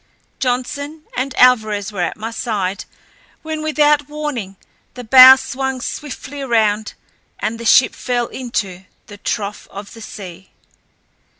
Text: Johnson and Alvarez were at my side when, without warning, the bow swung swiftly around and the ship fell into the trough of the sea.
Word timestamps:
Johnson 0.39 1.03
and 1.15 1.35
Alvarez 1.37 1.91
were 1.91 2.01
at 2.01 2.17
my 2.17 2.31
side 2.31 2.85
when, 3.43 3.61
without 3.61 4.09
warning, 4.09 4.55
the 4.95 5.03
bow 5.03 5.35
swung 5.35 5.79
swiftly 5.79 6.41
around 6.41 6.95
and 7.37 7.59
the 7.59 7.65
ship 7.65 7.93
fell 7.93 8.25
into 8.25 8.85
the 9.05 9.19
trough 9.19 9.67
of 9.69 9.93
the 9.93 10.01
sea. 10.01 10.49